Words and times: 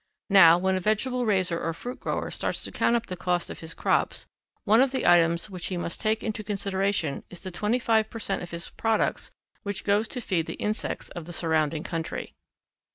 Now, 0.31 0.57
when 0.57 0.75
a 0.75 0.79
vegetable 0.79 1.27
raiser 1.27 1.59
or 1.61 1.73
fruit 1.73 1.99
grower 1.99 2.31
starts 2.31 2.63
to 2.63 2.71
count 2.71 2.95
up 2.95 3.05
the 3.05 3.15
cost 3.15 3.51
of 3.51 3.59
his 3.59 3.75
crops, 3.75 4.25
one 4.63 4.81
of 4.81 4.89
the 4.89 5.05
items 5.05 5.47
which 5.47 5.67
he 5.67 5.77
must 5.77 6.01
take 6.01 6.23
into 6.23 6.43
consideration 6.43 7.23
is 7.29 7.41
the 7.41 7.51
25 7.51 8.09
per 8.09 8.17
cent. 8.19 8.41
of 8.41 8.49
his 8.49 8.71
products 8.71 9.29
which 9.61 9.83
goes 9.83 10.07
to 10.07 10.19
feed 10.19 10.47
the 10.47 10.55
insects 10.55 11.09
of 11.09 11.25
the 11.25 11.33
surrounding 11.33 11.83
country. 11.83 12.33